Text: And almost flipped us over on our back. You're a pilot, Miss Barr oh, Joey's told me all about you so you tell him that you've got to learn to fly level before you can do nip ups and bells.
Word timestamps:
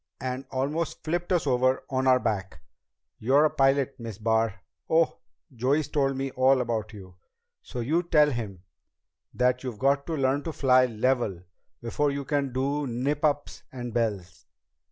And 0.19 0.45
almost 0.49 1.03
flipped 1.03 1.31
us 1.31 1.45
over 1.45 1.83
on 1.91 2.07
our 2.07 2.19
back. 2.19 2.59
You're 3.19 3.45
a 3.45 3.51
pilot, 3.51 3.99
Miss 3.99 4.17
Barr 4.17 4.63
oh, 4.89 5.19
Joey's 5.55 5.89
told 5.89 6.17
me 6.17 6.31
all 6.31 6.59
about 6.59 6.91
you 6.91 7.17
so 7.61 7.81
you 7.81 8.01
tell 8.01 8.31
him 8.31 8.63
that 9.31 9.63
you've 9.63 9.77
got 9.77 10.07
to 10.07 10.17
learn 10.17 10.41
to 10.45 10.53
fly 10.53 10.87
level 10.87 11.43
before 11.83 12.09
you 12.09 12.25
can 12.25 12.51
do 12.51 12.87
nip 12.87 13.23
ups 13.23 13.61
and 13.71 13.93
bells. 13.93 14.47